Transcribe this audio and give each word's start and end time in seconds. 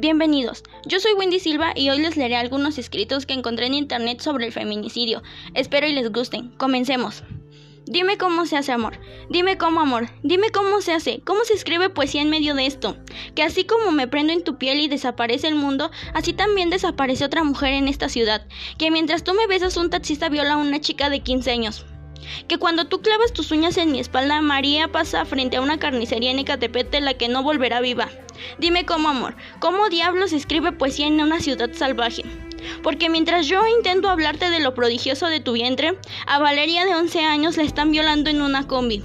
Bienvenidos, 0.00 0.62
yo 0.86 1.00
soy 1.00 1.14
Wendy 1.14 1.40
Silva 1.40 1.72
y 1.74 1.90
hoy 1.90 1.98
les 1.98 2.16
leeré 2.16 2.36
algunos 2.36 2.78
escritos 2.78 3.26
que 3.26 3.34
encontré 3.34 3.66
en 3.66 3.74
internet 3.74 4.20
sobre 4.20 4.46
el 4.46 4.52
feminicidio. 4.52 5.24
Espero 5.54 5.88
y 5.88 5.92
les 5.92 6.12
gusten. 6.12 6.50
Comencemos. 6.50 7.24
Dime 7.84 8.16
cómo 8.16 8.46
se 8.46 8.56
hace 8.56 8.70
amor. 8.70 9.00
Dime 9.28 9.58
cómo 9.58 9.80
amor. 9.80 10.08
Dime 10.22 10.52
cómo 10.52 10.82
se 10.82 10.92
hace. 10.92 11.20
¿Cómo 11.24 11.44
se 11.44 11.54
escribe 11.54 11.90
poesía 11.90 12.22
en 12.22 12.30
medio 12.30 12.54
de 12.54 12.66
esto? 12.66 12.96
Que 13.34 13.42
así 13.42 13.64
como 13.64 13.90
me 13.90 14.06
prendo 14.06 14.32
en 14.32 14.44
tu 14.44 14.56
piel 14.56 14.78
y 14.78 14.86
desaparece 14.86 15.48
el 15.48 15.56
mundo, 15.56 15.90
así 16.14 16.32
también 16.32 16.70
desaparece 16.70 17.24
otra 17.24 17.42
mujer 17.42 17.72
en 17.72 17.88
esta 17.88 18.08
ciudad. 18.08 18.46
Que 18.78 18.92
mientras 18.92 19.24
tú 19.24 19.34
me 19.34 19.48
besas 19.48 19.76
un 19.76 19.90
taxista 19.90 20.28
viola 20.28 20.52
a 20.52 20.58
una 20.58 20.80
chica 20.80 21.10
de 21.10 21.24
15 21.24 21.50
años. 21.50 21.86
Que 22.46 22.58
cuando 22.58 22.86
tú 22.86 23.00
clavas 23.00 23.32
tus 23.32 23.50
uñas 23.50 23.76
en 23.76 23.92
mi 23.92 24.00
espalda, 24.00 24.40
María 24.40 24.88
pasa 24.88 25.24
frente 25.24 25.56
a 25.56 25.60
una 25.60 25.78
carnicería 25.78 26.30
en 26.30 26.38
Ecatepec 26.38 26.90
de 26.90 27.00
la 27.00 27.14
que 27.14 27.28
no 27.28 27.42
volverá 27.42 27.80
viva. 27.80 28.08
Dime 28.58 28.86
cómo, 28.86 29.08
amor, 29.08 29.34
cómo 29.60 29.88
diablos 29.88 30.32
escribe 30.32 30.72
poesía 30.72 31.06
en 31.06 31.20
una 31.20 31.40
ciudad 31.40 31.70
salvaje. 31.72 32.22
Porque 32.82 33.08
mientras 33.08 33.46
yo 33.46 33.66
intento 33.66 34.08
hablarte 34.08 34.50
de 34.50 34.60
lo 34.60 34.74
prodigioso 34.74 35.26
de 35.26 35.40
tu 35.40 35.52
vientre, 35.52 35.98
a 36.26 36.38
Valeria 36.38 36.84
de 36.84 36.94
11 36.94 37.24
años 37.24 37.56
la 37.56 37.62
están 37.62 37.90
violando 37.90 38.30
en 38.30 38.42
una 38.42 38.66
combi. 38.66 39.02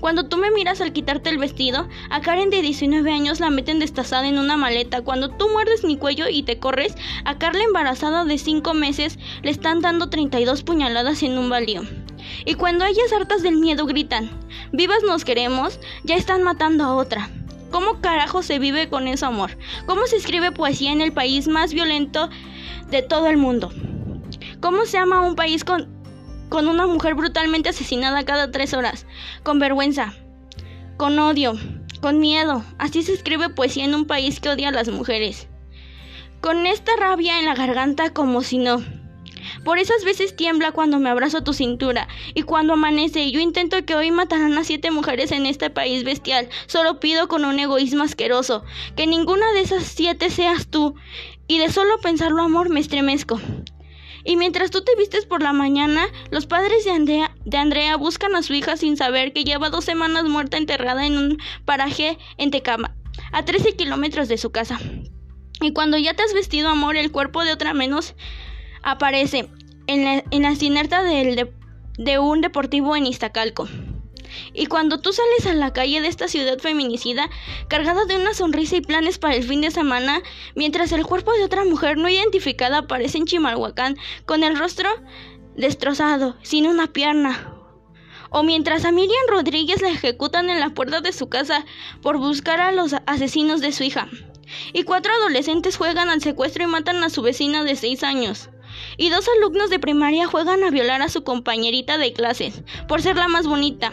Cuando 0.00 0.26
tú 0.26 0.36
me 0.36 0.50
miras 0.50 0.80
al 0.80 0.92
quitarte 0.92 1.30
el 1.30 1.38
vestido, 1.38 1.88
a 2.10 2.20
Karen 2.20 2.50
de 2.50 2.62
19 2.62 3.10
años 3.12 3.40
la 3.40 3.50
meten 3.50 3.78
destazada 3.78 4.26
en 4.26 4.38
una 4.38 4.56
maleta. 4.56 5.02
Cuando 5.02 5.30
tú 5.30 5.48
muerdes 5.48 5.84
mi 5.84 5.96
cuello 5.96 6.28
y 6.28 6.42
te 6.42 6.58
corres, 6.58 6.94
a 7.24 7.38
Carla 7.38 7.62
embarazada 7.64 8.24
de 8.24 8.38
5 8.38 8.74
meses 8.74 9.18
le 9.42 9.50
están 9.50 9.80
dando 9.80 10.10
32 10.10 10.62
puñaladas 10.62 11.22
en 11.22 11.38
un 11.38 11.48
baldío. 11.48 11.82
Y 12.44 12.54
cuando 12.54 12.84
ellas 12.84 13.12
hartas 13.12 13.42
del 13.42 13.56
miedo 13.56 13.86
gritan, 13.86 14.30
vivas 14.72 15.02
nos 15.06 15.24
queremos, 15.24 15.80
ya 16.04 16.16
están 16.16 16.42
matando 16.42 16.84
a 16.84 16.94
otra. 16.94 17.30
¿Cómo 17.70 18.00
carajo 18.00 18.42
se 18.42 18.58
vive 18.58 18.88
con 18.88 19.08
ese 19.08 19.26
amor? 19.26 19.56
¿Cómo 19.86 20.06
se 20.06 20.16
escribe 20.16 20.52
poesía 20.52 20.92
en 20.92 21.00
el 21.00 21.12
país 21.12 21.48
más 21.48 21.74
violento 21.74 22.30
de 22.90 23.02
todo 23.02 23.28
el 23.28 23.36
mundo? 23.36 23.70
¿Cómo 24.60 24.86
se 24.86 24.98
ama 24.98 25.20
un 25.20 25.36
país 25.36 25.64
con, 25.64 25.88
con 26.48 26.66
una 26.66 26.86
mujer 26.86 27.14
brutalmente 27.14 27.68
asesinada 27.68 28.24
cada 28.24 28.50
tres 28.50 28.72
horas? 28.72 29.06
Con 29.42 29.58
vergüenza, 29.58 30.14
con 30.96 31.18
odio, 31.18 31.58
con 32.00 32.20
miedo. 32.20 32.64
Así 32.78 33.02
se 33.02 33.12
escribe 33.12 33.50
poesía 33.50 33.84
en 33.84 33.94
un 33.94 34.06
país 34.06 34.40
que 34.40 34.48
odia 34.48 34.68
a 34.68 34.72
las 34.72 34.88
mujeres. 34.88 35.46
Con 36.40 36.66
esta 36.66 36.92
rabia 36.96 37.38
en 37.38 37.44
la 37.44 37.54
garganta 37.54 38.10
como 38.14 38.42
si 38.42 38.58
no. 38.58 38.82
Por 39.68 39.78
esas 39.78 40.02
veces 40.02 40.34
tiembla 40.34 40.72
cuando 40.72 40.98
me 40.98 41.10
abrazo 41.10 41.42
tu 41.42 41.52
cintura 41.52 42.08
y 42.32 42.40
cuando 42.40 42.72
amanece 42.72 43.30
yo 43.30 43.38
intento 43.38 43.84
que 43.84 43.94
hoy 43.94 44.10
matarán 44.10 44.56
a 44.56 44.64
siete 44.64 44.90
mujeres 44.90 45.30
en 45.30 45.44
este 45.44 45.68
país 45.68 46.04
bestial. 46.04 46.48
Solo 46.66 47.00
pido 47.00 47.28
con 47.28 47.44
un 47.44 47.58
egoísmo 47.58 48.02
asqueroso 48.02 48.64
que 48.96 49.06
ninguna 49.06 49.52
de 49.52 49.60
esas 49.60 49.82
siete 49.82 50.30
seas 50.30 50.68
tú 50.68 50.94
y 51.48 51.58
de 51.58 51.70
solo 51.70 52.00
pensarlo 52.00 52.40
amor 52.40 52.70
me 52.70 52.80
estremezco. 52.80 53.38
Y 54.24 54.36
mientras 54.36 54.70
tú 54.70 54.82
te 54.82 54.96
vistes 54.96 55.26
por 55.26 55.42
la 55.42 55.52
mañana, 55.52 56.06
los 56.30 56.46
padres 56.46 56.86
de 56.86 56.92
Andrea, 56.92 57.36
de 57.44 57.58
Andrea 57.58 57.98
buscan 57.98 58.36
a 58.36 58.42
su 58.42 58.54
hija 58.54 58.78
sin 58.78 58.96
saber 58.96 59.34
que 59.34 59.44
lleva 59.44 59.68
dos 59.68 59.84
semanas 59.84 60.24
muerta 60.24 60.56
enterrada 60.56 61.04
en 61.04 61.18
un 61.18 61.38
paraje 61.66 62.16
en 62.38 62.50
Tecama, 62.50 62.96
a 63.32 63.44
13 63.44 63.76
kilómetros 63.76 64.28
de 64.28 64.38
su 64.38 64.50
casa. 64.50 64.80
Y 65.60 65.74
cuando 65.74 65.98
ya 65.98 66.14
te 66.14 66.22
has 66.22 66.32
vestido 66.32 66.70
amor, 66.70 66.96
el 66.96 67.12
cuerpo 67.12 67.44
de 67.44 67.52
otra 67.52 67.74
menos 67.74 68.14
aparece 68.82 69.50
en 69.88 70.04
la, 70.04 70.22
en 70.30 70.42
la 70.42 70.54
sinerta 70.54 71.02
del 71.02 71.50
de, 71.98 72.18
un 72.18 72.40
deportivo 72.40 72.94
en 72.94 73.06
Iztacalco. 73.06 73.66
Y 74.52 74.66
cuando 74.66 75.00
tú 75.00 75.12
sales 75.12 75.46
a 75.46 75.54
la 75.54 75.72
calle 75.72 76.00
de 76.02 76.08
esta 76.08 76.28
ciudad 76.28 76.58
feminicida, 76.58 77.28
cargada 77.68 78.04
de 78.04 78.16
una 78.16 78.34
sonrisa 78.34 78.76
y 78.76 78.82
planes 78.82 79.18
para 79.18 79.34
el 79.34 79.42
fin 79.42 79.62
de 79.62 79.70
semana, 79.70 80.20
mientras 80.54 80.92
el 80.92 81.06
cuerpo 81.06 81.32
de 81.32 81.44
otra 81.44 81.64
mujer 81.64 81.96
no 81.96 82.08
identificada 82.08 82.78
aparece 82.78 83.18
en 83.18 83.24
Chimalhuacán 83.24 83.96
con 84.26 84.44
el 84.44 84.56
rostro 84.56 84.90
destrozado, 85.56 86.36
sin 86.42 86.66
una 86.66 86.86
pierna. 86.86 87.54
O 88.30 88.42
mientras 88.42 88.84
a 88.84 88.92
Miriam 88.92 89.26
Rodríguez 89.28 89.80
la 89.80 89.88
ejecutan 89.88 90.50
en 90.50 90.60
la 90.60 90.70
puerta 90.70 91.00
de 91.00 91.14
su 91.14 91.30
casa 91.30 91.64
por 92.02 92.18
buscar 92.18 92.60
a 92.60 92.72
los 92.72 92.94
asesinos 93.06 93.62
de 93.62 93.72
su 93.72 93.84
hija. 93.84 94.08
Y 94.74 94.82
cuatro 94.82 95.12
adolescentes 95.14 95.78
juegan 95.78 96.10
al 96.10 96.20
secuestro 96.20 96.64
y 96.64 96.66
matan 96.66 97.02
a 97.02 97.08
su 97.08 97.22
vecina 97.22 97.64
de 97.64 97.74
seis 97.74 98.02
años 98.02 98.50
y 98.96 99.10
dos 99.10 99.26
alumnos 99.36 99.70
de 99.70 99.78
primaria 99.78 100.26
juegan 100.26 100.62
a 100.64 100.70
violar 100.70 101.02
a 101.02 101.08
su 101.08 101.24
compañerita 101.24 101.98
de 101.98 102.12
clases 102.12 102.62
por 102.86 103.02
ser 103.02 103.16
la 103.16 103.28
más 103.28 103.46
bonita. 103.46 103.92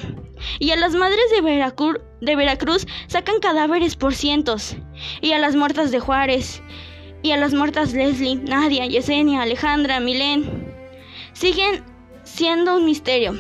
Y 0.60 0.72
a 0.72 0.76
las 0.76 0.94
madres 0.94 1.26
de, 1.32 2.36
Veracruz 2.36 2.86
sacan 3.08 3.40
cadáveres 3.40 3.96
por 3.96 4.14
cientos. 4.14 4.76
Y 5.22 5.32
a 5.32 5.40
las 5.40 5.56
muertas 5.56 5.92
de 5.92 6.00
Juárez. 6.00 6.62
Y 7.24 7.32
a 7.32 7.38
las 7.38 7.54
muertas 7.54 7.94
Leslie, 7.94 8.36
Nadia, 8.36 8.86
Yesenia, 8.86 9.42
Alejandra, 9.42 10.00
Milén. 10.00 10.74
Siguen 11.34 11.84
siendo 12.24 12.76
un 12.78 12.86
misterio. 12.86 13.34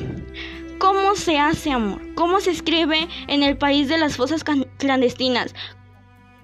¿Cómo 0.79 1.15
se 1.15 1.37
hace 1.37 1.71
amor? 1.71 2.01
¿Cómo 2.15 2.39
se 2.39 2.51
escribe 2.51 3.07
en 3.27 3.43
el 3.43 3.57
país 3.57 3.87
de 3.87 3.97
las 3.97 4.17
fosas 4.17 4.43
clandestinas? 4.77 5.53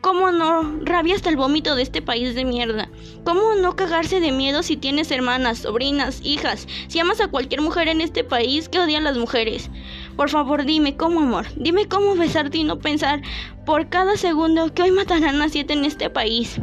¿Cómo 0.01 0.31
no? 0.31 0.79
Rabia 0.84 1.13
hasta 1.13 1.29
el 1.29 1.35
vómito 1.35 1.75
de 1.75 1.84
este 1.84 2.01
país 2.01 2.34
de 2.34 2.44
mierda. 2.44 2.89
¿Cómo 3.23 3.53
no 3.53 3.75
cagarse 3.75 4.19
de 4.19 4.31
miedo 4.31 4.63
si 4.63 4.75
tienes 4.75 5.12
hermanas, 5.12 5.59
sobrinas, 5.59 6.22
hijas? 6.23 6.67
Si 6.88 6.97
amas 7.00 7.22
a 7.22 7.28
cualquier 7.28 7.62
mujer 7.62 7.88
en 7.88 8.01
este 8.01 8.23
país 8.23 8.67
que 8.67 8.79
odia 8.79 8.97
a 8.97 9.01
las 9.01 9.16
mujeres. 9.16 9.69
Por 10.17 10.29
favor, 10.29 10.66
dime 10.66 10.97
cómo, 10.97 11.19
amor. 11.19 11.45
Dime 11.56 11.88
cómo 11.88 12.16
besarte 12.16 12.57
y 12.57 12.63
no 12.63 12.79
pensar 12.79 13.22
por 13.63 13.89
cada 13.89 14.17
segundo 14.17 14.73
que 14.73 14.81
hoy 14.81 14.91
matarán 14.91 15.39
a 15.39 15.50
siete 15.50 15.73
en 15.73 15.85
este 15.85 16.09
país. 16.09 16.59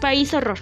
País 0.00 0.32
horror. 0.32 0.58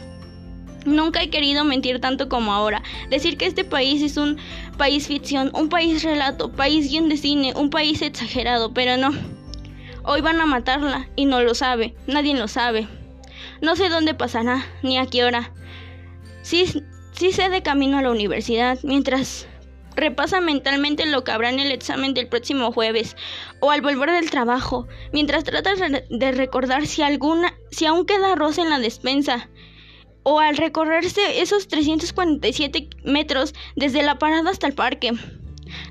Nunca 0.84 1.22
he 1.22 1.30
querido 1.30 1.64
mentir 1.64 2.00
tanto 2.00 2.28
como 2.28 2.52
ahora. 2.52 2.82
Decir 3.08 3.36
que 3.36 3.46
este 3.46 3.62
país 3.62 4.02
es 4.02 4.16
un 4.16 4.36
país 4.76 5.06
ficción, 5.06 5.52
un 5.54 5.68
país 5.68 6.02
relato, 6.02 6.50
país 6.50 6.90
guion 6.90 7.08
de 7.08 7.16
cine, 7.16 7.52
un 7.54 7.70
país 7.70 8.02
exagerado, 8.02 8.74
pero 8.74 8.96
no. 8.96 9.12
Hoy 10.08 10.20
van 10.20 10.40
a 10.40 10.46
matarla 10.46 11.08
y 11.16 11.24
no 11.24 11.42
lo 11.42 11.52
sabe, 11.56 11.96
nadie 12.06 12.32
lo 12.32 12.46
sabe. 12.46 12.86
No 13.60 13.74
sé 13.74 13.88
dónde 13.88 14.14
pasará, 14.14 14.64
ni 14.84 14.98
a 14.98 15.06
qué 15.06 15.24
hora. 15.24 15.52
Sí, 16.42 16.64
sí 17.10 17.32
sé 17.32 17.48
de 17.48 17.64
camino 17.64 17.98
a 17.98 18.02
la 18.02 18.12
universidad, 18.12 18.78
mientras 18.84 19.48
repasa 19.96 20.40
mentalmente 20.40 21.06
lo 21.06 21.24
que 21.24 21.32
habrá 21.32 21.50
en 21.50 21.58
el 21.58 21.72
examen 21.72 22.14
del 22.14 22.28
próximo 22.28 22.70
jueves, 22.70 23.16
o 23.58 23.72
al 23.72 23.80
volver 23.80 24.12
del 24.12 24.30
trabajo, 24.30 24.86
mientras 25.12 25.42
trata 25.42 25.72
de 25.74 26.32
recordar 26.32 26.86
si 26.86 27.02
alguna, 27.02 27.52
si 27.72 27.86
aún 27.86 28.06
queda 28.06 28.34
arroz 28.34 28.58
en 28.58 28.70
la 28.70 28.78
despensa, 28.78 29.50
o 30.22 30.38
al 30.38 30.56
recorrerse 30.56 31.40
esos 31.40 31.66
347 31.66 32.90
metros 33.02 33.54
desde 33.74 34.04
la 34.04 34.20
parada 34.20 34.50
hasta 34.50 34.68
el 34.68 34.74
parque 34.74 35.14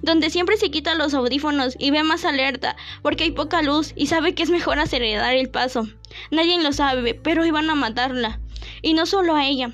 donde 0.05 0.29
siempre 0.29 0.57
se 0.57 0.71
quita 0.71 0.95
los 0.95 1.13
audífonos 1.13 1.75
y 1.79 1.91
ve 1.91 2.03
más 2.03 2.25
alerta, 2.25 2.75
porque 3.01 3.25
hay 3.25 3.31
poca 3.31 3.61
luz 3.61 3.91
y 3.95 4.07
sabe 4.07 4.35
que 4.35 4.43
es 4.43 4.49
mejor 4.49 4.79
acelerar 4.79 5.35
el 5.35 5.49
paso. 5.49 5.87
Nadie 6.31 6.61
lo 6.61 6.71
sabe, 6.71 7.15
pero 7.15 7.45
iban 7.45 7.69
a 7.69 7.75
matarla. 7.75 8.39
Y 8.81 8.93
no 8.93 9.05
solo 9.05 9.35
a 9.35 9.45
ella. 9.45 9.71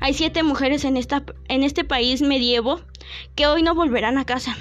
Hay 0.00 0.14
siete 0.14 0.42
mujeres 0.42 0.84
en, 0.84 0.96
esta, 0.96 1.24
en 1.48 1.62
este 1.62 1.84
país 1.84 2.22
medievo 2.22 2.80
que 3.34 3.46
hoy 3.46 3.62
no 3.62 3.74
volverán 3.74 4.18
a 4.18 4.24
casa. 4.24 4.56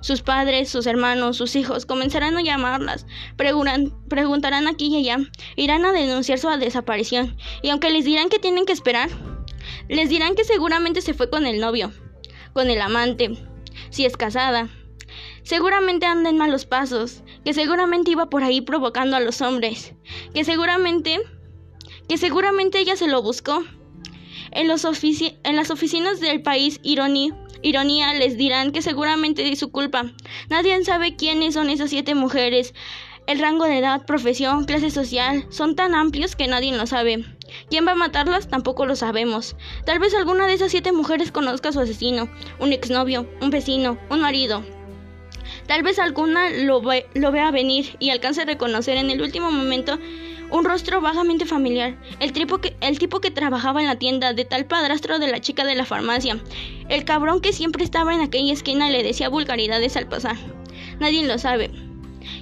Sus 0.00 0.22
padres, 0.22 0.68
sus 0.68 0.86
hermanos, 0.86 1.36
sus 1.36 1.56
hijos 1.56 1.86
comenzarán 1.86 2.36
a 2.36 2.42
llamarlas, 2.42 3.06
preguntarán 3.36 4.68
aquí 4.68 4.86
y 4.86 4.98
allá, 4.98 5.18
irán 5.56 5.84
a 5.84 5.92
denunciar 5.92 6.38
su 6.38 6.48
desaparición, 6.48 7.36
y 7.62 7.70
aunque 7.70 7.90
les 7.90 8.04
dirán 8.04 8.28
que 8.28 8.38
tienen 8.38 8.66
que 8.66 8.72
esperar, 8.72 9.08
les 9.88 10.08
dirán 10.10 10.34
que 10.34 10.44
seguramente 10.44 11.00
se 11.00 11.14
fue 11.14 11.30
con 11.30 11.46
el 11.46 11.60
novio, 11.60 11.92
con 12.52 12.68
el 12.68 12.80
amante, 12.80 13.38
si 13.90 14.04
es 14.04 14.16
casada. 14.16 14.68
Seguramente 15.42 16.06
anda 16.06 16.30
en 16.30 16.38
malos 16.38 16.64
pasos, 16.64 17.22
que 17.44 17.52
seguramente 17.52 18.10
iba 18.10 18.30
por 18.30 18.42
ahí 18.42 18.60
provocando 18.60 19.16
a 19.16 19.20
los 19.20 19.42
hombres, 19.42 19.94
que 20.32 20.44
seguramente, 20.44 21.20
que 22.08 22.16
seguramente 22.18 22.78
ella 22.78 22.96
se 22.96 23.08
lo 23.08 23.22
buscó. 23.22 23.62
En, 24.50 24.68
los 24.68 24.84
en 24.84 25.56
las 25.56 25.70
oficinas 25.70 26.20
del 26.20 26.42
país 26.42 26.80
ironía 26.82 28.14
les 28.14 28.36
dirán 28.36 28.72
que 28.72 28.82
seguramente 28.82 29.48
es 29.50 29.58
su 29.58 29.70
culpa. 29.70 30.12
Nadie 30.48 30.82
sabe 30.84 31.16
quiénes 31.16 31.54
son 31.54 31.70
esas 31.70 31.90
siete 31.90 32.14
mujeres. 32.14 32.74
El 33.26 33.38
rango 33.38 33.64
de 33.64 33.78
edad, 33.78 34.04
profesión, 34.04 34.64
clase 34.64 34.90
social 34.90 35.46
son 35.50 35.76
tan 35.76 35.94
amplios 35.94 36.36
que 36.36 36.46
nadie 36.46 36.76
lo 36.76 36.86
sabe. 36.86 37.24
¿Quién 37.68 37.86
va 37.86 37.92
a 37.92 37.96
matarlas? 37.96 38.48
Tampoco 38.48 38.86
lo 38.86 38.96
sabemos. 38.96 39.56
Tal 39.84 39.98
vez 39.98 40.14
alguna 40.14 40.46
de 40.46 40.54
esas 40.54 40.70
siete 40.70 40.92
mujeres 40.92 41.32
conozca 41.32 41.70
a 41.70 41.72
su 41.72 41.80
asesino, 41.80 42.28
un 42.58 42.72
exnovio, 42.72 43.26
un 43.40 43.50
vecino, 43.50 43.98
un 44.10 44.20
marido. 44.20 44.64
Tal 45.66 45.82
vez 45.82 45.98
alguna 45.98 46.50
lo, 46.50 46.80
vea 46.80 47.50
venir 47.50 47.96
y 47.98 48.10
alcance 48.10 48.42
a 48.42 48.46
reconocer 48.46 48.96
en 48.96 49.10
el 49.10 49.22
último 49.22 49.50
momento 49.50 49.98
un 50.50 50.64
rostro 50.64 51.00
vagamente 51.00 51.46
familiar, 51.46 51.98
el 52.20 52.32
tipo, 52.32 52.58
que, 52.58 52.76
el 52.80 52.98
tipo 52.98 53.20
que 53.20 53.30
trabajaba 53.30 53.80
en 53.80 53.86
la 53.86 53.96
tienda, 53.96 54.34
de 54.34 54.44
tal 54.44 54.66
padrastro 54.66 55.18
de 55.18 55.28
la 55.28 55.40
chica 55.40 55.64
de 55.64 55.74
la 55.74 55.86
farmacia, 55.86 56.38
el 56.88 57.04
cabrón 57.04 57.40
que 57.40 57.52
siempre 57.52 57.82
estaba 57.82 58.14
en 58.14 58.20
aquella 58.20 58.52
esquina 58.52 58.88
y 58.88 58.92
le 58.92 59.02
decía 59.02 59.28
vulgaridades 59.28 59.96
al 59.96 60.06
pasar. 60.06 60.36
Nadie 61.00 61.26
lo 61.26 61.38
sabe. 61.38 61.70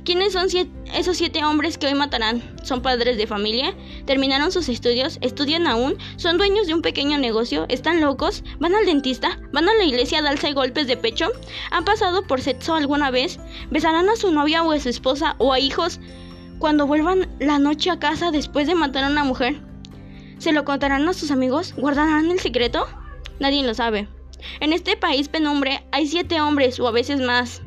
¿Quiénes 0.05 0.33
son 0.33 0.47
esos 0.95 1.17
siete 1.17 1.45
hombres 1.45 1.79
que 1.79 1.87
hoy 1.87 1.95
matarán? 1.95 2.43
¿Son 2.63 2.83
padres 2.83 3.17
de 3.17 3.27
familia? 3.27 3.75
¿Terminaron 4.07 4.53
sus 4.53 4.69
estudios? 4.69 5.19
¿Estudian 5.21 5.67
aún? 5.67 5.97
¿Son 6.17 6.39
dueños 6.39 6.67
de 6.67 6.75
un 6.75 6.83
pequeño 6.83 7.19
negocio? 7.19 7.67
¿Están 7.69 8.01
locos? 8.01 8.45
¿Van 8.59 8.75
al 8.75 8.87
dentista? 8.87 9.39
¿Van 9.53 9.69
a 9.69 9.75
la 9.75 9.85
iglesia 9.85 10.19
a 10.19 10.23
darse 10.23 10.53
golpes 10.53 10.87
de 10.87 10.97
pecho? 10.97 11.29
¿Han 11.71 11.85
pasado 11.85 12.27
por 12.27 12.41
sexo 12.41 12.75
alguna 12.75 13.11
vez? 13.11 13.39
¿Besarán 13.71 14.09
a 14.09 14.17
su 14.17 14.33
novia 14.33 14.63
o 14.63 14.73
a 14.73 14.81
su 14.81 14.89
esposa 14.89 15.37
o 15.39 15.53
a 15.53 15.59
hijos 15.59 16.01
cuando 16.59 16.87
vuelvan 16.87 17.29
la 17.41 17.59
noche 17.59 17.91
a 17.91 17.99
casa 17.99 18.31
después 18.31 18.67
de 18.67 18.75
matar 18.75 19.05
a 19.05 19.11
una 19.11 19.25
mujer? 19.25 19.61
¿Se 20.39 20.53
lo 20.53 20.65
contarán 20.65 21.09
a 21.09 21.13
sus 21.13 21.31
amigos? 21.31 21.75
¿Guardarán 21.77 22.31
el 22.31 22.41
secreto? 22.41 22.87
Nadie 23.39 23.63
lo 23.63 23.75
sabe. 23.75 24.09
En 24.61 24.73
este 24.73 24.97
país 24.97 25.29
penumbre 25.29 25.85
hay 25.93 26.07
siete 26.07 26.41
hombres 26.41 26.81
o 26.81 26.89
a 26.89 26.93
veces 26.93 27.21
más 27.21 27.63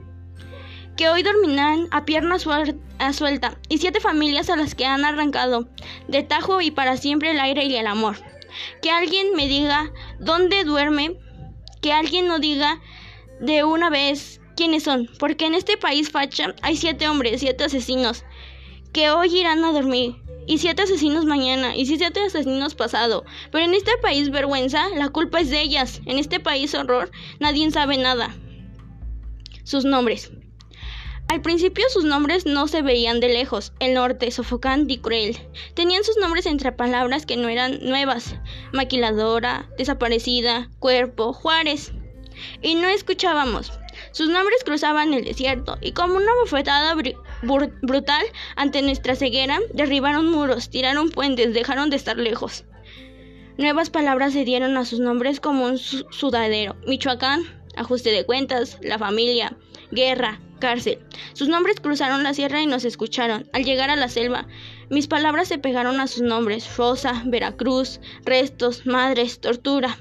que 0.96 1.10
hoy 1.10 1.24
dormirán 1.24 1.88
a 1.92 2.06
pierna 2.06 2.38
suelta 2.40 3.58
y 3.70 3.78
siete 3.78 4.00
familias 4.00 4.50
a 4.50 4.56
las 4.56 4.76
que 4.76 4.86
han 4.86 5.04
arrancado 5.04 5.68
de 6.08 6.24
tajo 6.24 6.62
y 6.62 6.72
para 6.72 6.98
siempre 6.98 7.32
el 7.32 7.40
aire 7.40 7.66
y 7.66 7.76
el 7.76 7.88
amor. 7.88 8.18
Que 8.82 8.92
alguien 8.92 9.36
me 9.36 9.48
diga 9.48 9.92
dónde 10.20 10.64
duerme, 10.64 11.18
que 11.82 11.92
alguien 11.92 12.28
no 12.28 12.40
diga 12.40 12.80
de 13.42 13.64
una 13.64 13.90
vez 13.90 14.40
quiénes 14.56 14.84
son, 14.84 15.10
porque 15.20 15.46
en 15.46 15.56
este 15.56 15.78
país 15.78 16.10
facha 16.10 16.56
hay 16.62 16.78
siete 16.78 17.10
hombres, 17.10 17.42
siete 17.42 17.66
asesinos, 17.66 18.24
que 18.94 19.10
hoy 19.10 19.38
irán 19.38 19.66
a 19.66 19.74
dormir, 19.74 20.16
y 20.48 20.60
siete 20.60 20.84
asesinos 20.84 21.26
mañana, 21.26 21.76
y 21.76 21.86
siete 21.86 22.22
asesinos 22.22 22.76
pasado. 22.76 23.26
Pero 23.52 23.66
en 23.66 23.74
este 23.74 23.92
país 24.02 24.30
vergüenza, 24.30 24.88
la 24.96 25.10
culpa 25.10 25.42
es 25.42 25.50
de 25.50 25.62
ellas. 25.62 26.02
En 26.06 26.18
este 26.18 26.40
país 26.40 26.74
horror, 26.74 27.12
nadie 27.40 27.70
sabe 27.72 27.98
nada. 27.98 28.34
Sus 29.64 29.84
nombres. 29.84 30.32
Al 31.28 31.42
principio 31.42 31.84
sus 31.90 32.04
nombres 32.04 32.46
no 32.46 32.68
se 32.68 32.82
veían 32.82 33.20
de 33.20 33.30
lejos, 33.30 33.74
el 33.80 33.96
norte, 33.96 34.30
sofocante 34.32 34.94
y 34.94 34.98
cruel. 35.00 35.38
Tenían 35.74 36.04
sus 36.04 36.18
nombres 36.18 36.46
entre 36.46 36.72
palabras 36.72 37.26
que 37.26 37.36
no 37.36 37.50
eran 37.50 37.80
nuevas, 37.82 38.36
maquiladora, 38.74 39.68
desaparecida, 39.78 40.70
cuerpo, 40.80 41.34
Juárez. 41.34 41.92
Y 42.62 42.76
no 42.76 42.88
escuchábamos. 42.88 43.72
Sus 44.12 44.30
nombres 44.30 44.64
cruzaban 44.64 45.14
el 45.14 45.26
desierto 45.26 45.78
y 45.82 45.94
como 45.94 46.16
una 46.16 46.34
bofetada 46.42 46.96
brutal 47.82 48.26
ante 48.56 48.82
nuestra 48.82 49.16
ceguera, 49.16 49.60
derribaron 49.74 50.30
muros, 50.30 50.70
tiraron 50.70 51.10
puentes, 51.10 51.54
dejaron 51.54 51.90
de 51.90 51.96
estar 51.96 52.18
lejos. 52.18 52.66
Nuevas 53.58 53.90
palabras 53.90 54.34
se 54.34 54.44
dieron 54.44 54.78
a 54.78 54.86
sus 54.86 55.00
nombres 55.00 55.40
como 55.40 55.66
un 55.66 55.78
sudadero. 55.78 56.76
Michoacán, 56.86 57.44
ajuste 57.78 58.12
de 58.12 58.26
cuentas, 58.26 58.78
la 58.82 59.00
familia, 59.00 59.58
guerra, 59.92 60.42
cárcel. 60.60 61.00
Sus 61.34 61.48
nombres 61.48 61.80
cruzaron 61.80 62.24
la 62.24 62.34
sierra 62.34 62.62
y 62.62 62.68
nos 62.68 62.86
escucharon. 62.86 63.48
Al 63.54 63.64
llegar 63.64 63.90
a 63.90 63.96
la 63.96 64.10
selva, 64.10 64.48
mis 64.90 65.08
palabras 65.08 65.48
se 65.48 65.58
pegaron 65.58 66.00
a 66.00 66.08
sus 66.08 66.22
nombres. 66.22 66.78
Rosa, 66.78 67.24
Veracruz, 67.26 68.00
restos, 68.24 68.86
madres, 68.86 69.40
tortura. 69.40 69.98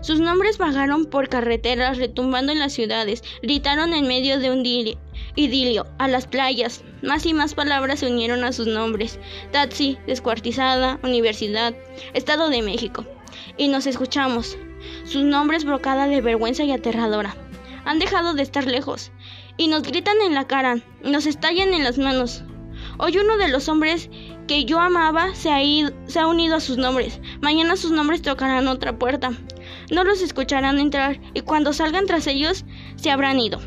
Sus 0.00 0.20
nombres 0.20 0.58
vagaron 0.58 1.06
por 1.06 1.28
carreteras, 1.28 1.98
retumbando 1.98 2.52
en 2.52 2.58
las 2.58 2.72
ciudades, 2.72 3.22
gritaron 3.42 3.94
en 3.94 4.06
medio 4.06 4.38
de 4.38 4.50
un 4.50 4.64
idilio, 5.36 5.86
a 5.98 6.08
las 6.08 6.26
playas. 6.26 6.82
Más 7.02 7.26
y 7.26 7.34
más 7.34 7.54
palabras 7.54 8.00
se 8.00 8.10
unieron 8.10 8.44
a 8.44 8.52
sus 8.52 8.66
nombres. 8.66 9.18
Taxi, 9.52 9.98
descuartizada, 10.06 10.98
universidad, 11.02 11.74
Estado 12.12 12.48
de 12.48 12.62
México. 12.62 13.04
Y 13.56 13.68
nos 13.68 13.86
escuchamos. 13.86 14.56
Sus 15.04 15.22
nombres 15.22 15.64
brocada 15.64 16.06
de 16.06 16.20
vergüenza 16.20 16.64
y 16.64 16.72
aterradora. 16.72 17.36
Han 17.84 17.98
dejado 17.98 18.34
de 18.34 18.42
estar 18.42 18.66
lejos 18.66 19.12
y 19.56 19.68
nos 19.68 19.82
gritan 19.82 20.16
en 20.26 20.34
la 20.34 20.46
cara, 20.46 20.78
nos 21.02 21.26
estallan 21.26 21.74
en 21.74 21.84
las 21.84 21.98
manos. 21.98 22.42
Hoy 22.98 23.18
uno 23.18 23.36
de 23.36 23.48
los 23.48 23.68
hombres 23.68 24.10
que 24.46 24.64
yo 24.64 24.78
amaba 24.78 25.34
se 25.34 25.50
ha, 25.50 25.58
se 26.06 26.20
ha 26.20 26.26
unido 26.26 26.56
a 26.56 26.60
sus 26.60 26.76
nombres. 26.76 27.20
Mañana 27.40 27.76
sus 27.76 27.90
nombres 27.90 28.22
tocarán 28.22 28.68
otra 28.68 28.98
puerta. 28.98 29.32
No 29.90 30.04
los 30.04 30.22
escucharán 30.22 30.78
entrar 30.78 31.20
y 31.34 31.40
cuando 31.40 31.72
salgan 31.72 32.06
tras 32.06 32.26
ellos 32.26 32.64
se 32.96 33.10
habrán 33.10 33.40
ido. 33.40 33.60